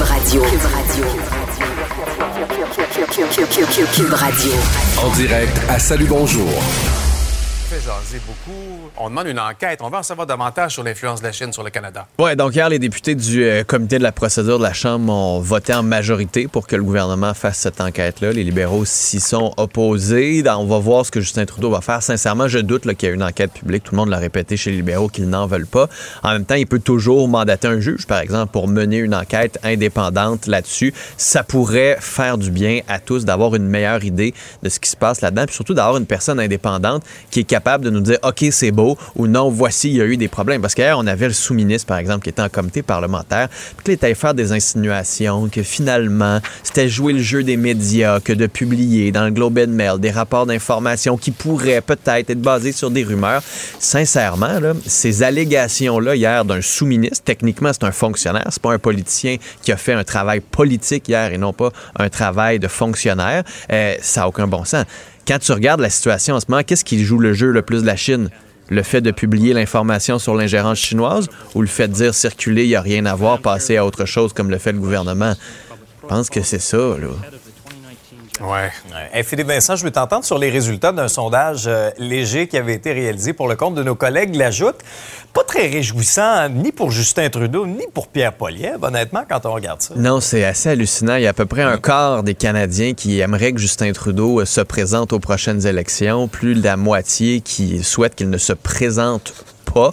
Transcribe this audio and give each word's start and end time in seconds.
Cube 0.00 0.08
Radio. 0.08 0.42
Cube 0.42 0.64
Radio. 0.64 1.04
Cube 3.92 4.14
Radio. 4.14 4.52
En 4.96 5.10
direct 5.10 5.60
à 5.68 5.78
Salut 5.78 6.06
Bonjour 6.06 6.48
fait 7.80 7.88
jaser 7.88 8.20
beaucoup. 8.26 8.90
On 8.96 9.08
demande 9.08 9.26
une 9.26 9.38
enquête. 9.38 9.80
On 9.82 9.88
va 9.88 9.98
en 9.98 10.02
savoir 10.02 10.26
davantage 10.26 10.72
sur 10.72 10.82
l'influence 10.82 11.20
de 11.20 11.26
la 11.26 11.32
Chine 11.32 11.52
sur 11.52 11.62
le 11.62 11.70
Canada. 11.70 12.06
Oui, 12.18 12.34
donc 12.36 12.54
hier, 12.54 12.68
les 12.68 12.78
députés 12.78 13.14
du 13.14 13.42
euh, 13.42 13.64
comité 13.64 13.98
de 13.98 14.02
la 14.02 14.12
procédure 14.12 14.58
de 14.58 14.62
la 14.62 14.72
Chambre 14.72 15.12
ont 15.12 15.40
voté 15.40 15.74
en 15.74 15.82
majorité 15.82 16.48
pour 16.48 16.66
que 16.66 16.76
le 16.76 16.82
gouvernement 16.82 17.34
fasse 17.34 17.58
cette 17.58 17.80
enquête-là. 17.80 18.32
Les 18.32 18.44
libéraux 18.44 18.84
s'y 18.84 19.20
sont 19.20 19.52
opposés. 19.56 20.42
On 20.46 20.66
va 20.66 20.78
voir 20.78 21.06
ce 21.06 21.10
que 21.10 21.20
Justin 21.20 21.44
Trudeau 21.46 21.70
va 21.70 21.80
faire. 21.80 22.02
Sincèrement, 22.02 22.48
je 22.48 22.58
doute 22.58 22.82
qu'il 22.94 23.08
y 23.08 23.12
ait 23.12 23.14
une 23.14 23.22
enquête 23.22 23.52
publique. 23.52 23.84
Tout 23.84 23.94
le 23.94 23.98
monde 23.98 24.10
l'a 24.10 24.18
répété 24.18 24.56
chez 24.56 24.70
les 24.70 24.76
libéraux 24.76 25.08
qu'ils 25.08 25.28
n'en 25.28 25.46
veulent 25.46 25.66
pas. 25.66 25.88
En 26.22 26.32
même 26.32 26.44
temps, 26.44 26.54
il 26.54 26.66
peut 26.66 26.80
toujours 26.80 27.28
mandater 27.28 27.68
un 27.68 27.80
juge, 27.80 28.06
par 28.06 28.20
exemple, 28.20 28.52
pour 28.52 28.68
mener 28.68 28.98
une 28.98 29.14
enquête 29.14 29.58
indépendante 29.62 30.46
là-dessus. 30.46 30.92
Ça 31.16 31.42
pourrait 31.42 31.96
faire 32.00 32.38
du 32.38 32.50
bien 32.50 32.80
à 32.88 32.98
tous 32.98 33.24
d'avoir 33.24 33.54
une 33.54 33.66
meilleure 33.66 34.04
idée 34.04 34.34
de 34.62 34.68
ce 34.68 34.80
qui 34.80 34.90
se 34.90 34.96
passe 34.96 35.20
là-dedans, 35.20 35.46
puis 35.46 35.54
surtout 35.54 35.74
d'avoir 35.74 35.96
une 35.96 36.06
personne 36.06 36.40
indépendante 36.40 37.04
qui 37.30 37.40
est 37.40 37.44
capable 37.44 37.69
de 37.78 37.90
nous 37.90 38.00
dire 38.00 38.18
OK, 38.22 38.44
c'est 38.50 38.70
beau 38.70 38.98
ou 39.16 39.26
non, 39.26 39.50
voici, 39.50 39.90
il 39.90 39.96
y 39.96 40.00
a 40.00 40.04
eu 40.04 40.16
des 40.16 40.28
problèmes. 40.28 40.60
Parce 40.60 40.74
qu'hier, 40.74 40.98
on 40.98 41.06
avait 41.06 41.28
le 41.28 41.32
sous-ministre, 41.32 41.86
par 41.86 41.98
exemple, 41.98 42.24
qui 42.24 42.30
était 42.30 42.42
en 42.42 42.48
comité 42.48 42.82
parlementaire, 42.82 43.48
puis 43.76 43.84
qu'il 43.84 43.94
était 43.94 44.14
faire 44.14 44.34
des 44.34 44.52
insinuations 44.52 45.48
que 45.48 45.62
finalement, 45.62 46.40
c'était 46.62 46.88
jouer 46.88 47.12
le 47.12 47.20
jeu 47.20 47.42
des 47.42 47.56
médias 47.56 48.20
que 48.20 48.32
de 48.32 48.46
publier 48.46 49.12
dans 49.12 49.24
le 49.24 49.30
Globe 49.30 49.58
and 49.58 49.70
Mail 49.70 49.98
des 49.98 50.10
rapports 50.10 50.46
d'information 50.46 51.16
qui 51.16 51.30
pourraient 51.30 51.80
peut-être 51.80 52.30
être 52.30 52.40
basés 52.40 52.72
sur 52.72 52.90
des 52.90 53.04
rumeurs. 53.04 53.42
Sincèrement, 53.78 54.58
ces 54.86 55.22
allégations-là 55.22 56.16
hier 56.16 56.44
d'un 56.44 56.60
sous-ministre, 56.60 57.22
techniquement, 57.24 57.72
c'est 57.72 57.84
un 57.84 57.92
fonctionnaire, 57.92 58.46
c'est 58.50 58.62
pas 58.62 58.72
un 58.72 58.78
politicien 58.78 59.36
qui 59.62 59.72
a 59.72 59.76
fait 59.76 59.92
un 59.92 60.04
travail 60.04 60.40
politique 60.40 61.08
hier 61.08 61.32
et 61.32 61.38
non 61.38 61.52
pas 61.52 61.70
un 61.96 62.08
travail 62.08 62.58
de 62.58 62.68
fonctionnaire. 62.68 63.44
Euh, 63.72 63.94
ça 64.00 64.22
n'a 64.22 64.28
aucun 64.28 64.46
bon 64.46 64.64
sens 64.64 64.84
quand 65.26 65.38
tu 65.38 65.52
regardes 65.52 65.80
la 65.80 65.90
situation 65.90 66.34
en 66.34 66.40
ce 66.40 66.46
moment, 66.48 66.62
qu'est-ce 66.62 66.84
qui 66.84 67.02
joue 67.04 67.18
le 67.18 67.32
jeu 67.32 67.50
le 67.50 67.62
plus 67.62 67.82
de 67.82 67.86
la 67.86 67.96
Chine? 67.96 68.30
Le 68.68 68.82
fait 68.82 69.00
de 69.00 69.10
publier 69.10 69.52
l'information 69.52 70.18
sur 70.18 70.34
l'ingérence 70.34 70.78
chinoise 70.78 71.28
ou 71.54 71.60
le 71.60 71.66
fait 71.66 71.88
de 71.88 71.94
dire 71.94 72.14
circuler, 72.14 72.64
il 72.64 72.68
n'y 72.68 72.76
a 72.76 72.80
rien 72.80 73.04
à 73.06 73.14
voir, 73.14 73.40
passer 73.40 73.76
à 73.76 73.84
autre 73.84 74.04
chose 74.04 74.32
comme 74.32 74.50
le 74.50 74.58
fait 74.58 74.72
le 74.72 74.78
gouvernement? 74.78 75.34
Je 76.02 76.08
pense 76.08 76.30
que 76.30 76.42
c'est 76.42 76.60
ça, 76.60 76.76
là. 76.76 77.08
Ouais. 78.40 78.70
ouais. 79.14 79.22
Philippe 79.22 79.48
Vincent, 79.48 79.76
je 79.76 79.84
veux 79.84 79.90
t'entendre 79.90 80.24
sur 80.24 80.38
les 80.38 80.50
résultats 80.50 80.92
d'un 80.92 81.08
sondage 81.08 81.64
euh, 81.66 81.90
léger 81.98 82.48
qui 82.48 82.56
avait 82.56 82.74
été 82.74 82.92
réalisé 82.92 83.32
pour 83.32 83.48
le 83.48 83.56
compte 83.56 83.74
de 83.74 83.82
nos 83.82 83.94
collègues 83.94 84.34
L'ajoute. 84.34 84.76
Pas 85.32 85.44
très 85.44 85.68
réjouissant, 85.68 86.48
ni 86.48 86.72
pour 86.72 86.90
Justin 86.90 87.28
Trudeau, 87.30 87.66
ni 87.66 87.84
pour 87.94 88.08
Pierre 88.08 88.32
Poilievre, 88.32 88.84
honnêtement, 88.84 89.22
quand 89.28 89.46
on 89.46 89.52
regarde 89.52 89.80
ça. 89.80 89.94
Non, 89.96 90.20
c'est 90.20 90.44
assez 90.44 90.70
hallucinant. 90.70 91.16
Il 91.16 91.22
y 91.22 91.26
a 91.26 91.30
à 91.30 91.34
peu 91.34 91.46
près 91.46 91.62
un 91.62 91.78
quart 91.78 92.22
des 92.22 92.34
Canadiens 92.34 92.94
qui 92.94 93.20
aimeraient 93.20 93.52
que 93.52 93.60
Justin 93.60 93.92
Trudeau 93.92 94.40
euh, 94.40 94.44
se 94.44 94.60
présente 94.60 95.12
aux 95.12 95.20
prochaines 95.20 95.66
élections, 95.66 96.26
plus 96.26 96.54
de 96.54 96.64
la 96.64 96.76
moitié 96.76 97.40
qui 97.42 97.84
souhaitent 97.84 98.14
qu'il 98.14 98.30
ne 98.30 98.38
se 98.38 98.52
présente 98.52 99.34
pas 99.72 99.92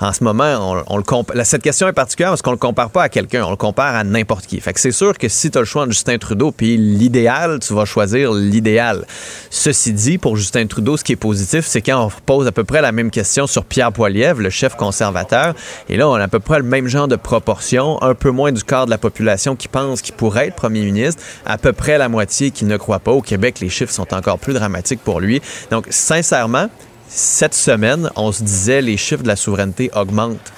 en 0.00 0.14
ce 0.14 0.24
moment, 0.24 0.82
on, 0.88 0.96
le 0.96 1.44
cette 1.44 1.62
question 1.62 1.86
est 1.86 1.92
particulière 1.92 2.30
parce 2.30 2.40
qu'on 2.40 2.52
le 2.52 2.56
compare 2.56 2.90
pas 2.90 3.02
à 3.02 3.08
quelqu'un, 3.10 3.44
on 3.44 3.50
le 3.50 3.56
compare 3.56 3.94
à 3.94 4.02
n'importe 4.02 4.46
qui. 4.46 4.58
Fait 4.58 4.72
que 4.72 4.80
c'est 4.80 4.92
sûr 4.92 5.16
que 5.18 5.28
si 5.28 5.50
tu 5.50 5.58
as 5.58 5.60
le 5.60 5.66
choix 5.66 5.84
de 5.84 5.92
Justin 5.92 6.16
Trudeau 6.16 6.52
puis 6.52 6.78
l'idéal, 6.78 7.58
tu 7.60 7.74
vas 7.74 7.84
choisir 7.84 8.32
l'idéal. 8.32 9.04
Ceci 9.50 9.92
dit, 9.92 10.16
pour 10.16 10.36
Justin 10.36 10.66
Trudeau, 10.66 10.96
ce 10.96 11.04
qui 11.04 11.12
est 11.12 11.16
positif, 11.16 11.66
c'est 11.66 11.82
quand 11.82 12.06
on 12.06 12.10
pose 12.24 12.46
à 12.46 12.52
peu 12.52 12.64
près 12.64 12.80
la 12.80 12.92
même 12.92 13.10
question 13.10 13.46
sur 13.46 13.66
Pierre 13.66 13.92
Poilievre, 13.92 14.40
le 14.40 14.48
chef 14.48 14.74
conservateur, 14.74 15.54
et 15.90 15.98
là, 15.98 16.08
on 16.08 16.14
a 16.14 16.22
à 16.22 16.28
peu 16.28 16.40
près 16.40 16.58
le 16.58 16.64
même 16.64 16.86
genre 16.86 17.08
de 17.08 17.16
proportion, 17.16 18.02
un 18.02 18.14
peu 18.14 18.30
moins 18.30 18.52
du 18.52 18.64
quart 18.64 18.86
de 18.86 18.90
la 18.90 18.98
population 18.98 19.54
qui 19.54 19.68
pense 19.68 20.00
qu'il 20.00 20.14
pourrait 20.14 20.46
être 20.46 20.56
premier 20.56 20.82
ministre, 20.82 21.22
à 21.44 21.58
peu 21.58 21.74
près 21.74 21.98
la 21.98 22.08
moitié 22.08 22.52
qui 22.52 22.64
ne 22.64 22.78
croit 22.78 23.00
pas. 23.00 23.12
Au 23.12 23.20
Québec, 23.20 23.60
les 23.60 23.68
chiffres 23.68 23.92
sont 23.92 24.14
encore 24.14 24.38
plus 24.38 24.54
dramatiques 24.54 25.00
pour 25.04 25.20
lui. 25.20 25.42
Donc, 25.70 25.86
sincèrement, 25.90 26.68
cette 27.10 27.54
semaine, 27.54 28.08
on 28.16 28.30
se 28.30 28.42
disait 28.42 28.80
les 28.80 28.96
chiffres 28.96 29.22
de 29.22 29.28
la 29.28 29.36
souveraineté 29.36 29.90
augmentent. 29.94 30.52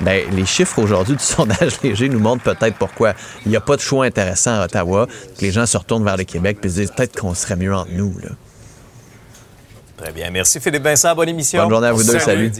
Bien, 0.00 0.20
les 0.30 0.46
chiffres 0.46 0.80
aujourd'hui 0.80 1.16
du 1.16 1.22
sondage 1.24 1.80
léger 1.82 2.08
nous 2.08 2.20
montrent 2.20 2.44
peut-être 2.44 2.76
pourquoi. 2.76 3.14
Il 3.44 3.50
n'y 3.50 3.56
a 3.56 3.60
pas 3.60 3.76
de 3.76 3.80
choix 3.80 4.04
intéressant 4.04 4.60
à 4.60 4.64
Ottawa. 4.64 5.06
Que 5.36 5.42
les 5.42 5.50
gens 5.50 5.66
se 5.66 5.76
retournent 5.76 6.04
vers 6.04 6.16
le 6.16 6.24
Québec 6.24 6.58
et 6.62 6.68
se 6.68 6.74
disent 6.74 6.92
peut-être 6.96 7.18
qu'on 7.18 7.34
serait 7.34 7.56
mieux 7.56 7.74
entre 7.74 7.92
nous. 7.92 8.16
Là. 8.22 8.30
Très 9.96 10.12
bien. 10.12 10.30
Merci 10.30 10.60
Philippe 10.60 10.82
Vincent. 10.84 11.14
Bonne 11.14 11.30
émission. 11.30 11.62
Bonne 11.62 11.70
journée 11.70 11.88
à 11.88 11.92
vous 11.92 12.04
deux. 12.04 12.18
salut. 12.18 12.52